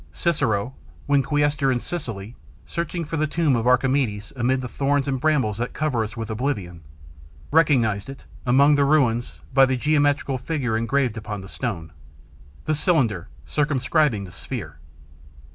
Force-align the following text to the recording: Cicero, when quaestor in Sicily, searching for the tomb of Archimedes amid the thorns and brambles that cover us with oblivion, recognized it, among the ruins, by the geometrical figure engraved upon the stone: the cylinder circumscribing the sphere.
Cicero, 0.13 0.73
when 1.05 1.21
quaestor 1.21 1.71
in 1.71 1.79
Sicily, 1.79 2.35
searching 2.65 3.05
for 3.05 3.17
the 3.17 3.27
tomb 3.27 3.55
of 3.55 3.67
Archimedes 3.67 4.33
amid 4.35 4.61
the 4.61 4.67
thorns 4.67 5.07
and 5.07 5.21
brambles 5.21 5.59
that 5.59 5.75
cover 5.75 6.03
us 6.03 6.17
with 6.17 6.31
oblivion, 6.31 6.81
recognized 7.51 8.09
it, 8.09 8.23
among 8.43 8.73
the 8.73 8.83
ruins, 8.83 9.41
by 9.53 9.67
the 9.67 9.77
geometrical 9.77 10.39
figure 10.39 10.75
engraved 10.75 11.17
upon 11.17 11.41
the 11.41 11.47
stone: 11.47 11.91
the 12.65 12.73
cylinder 12.73 13.27
circumscribing 13.45 14.23
the 14.23 14.31
sphere. 14.31 14.79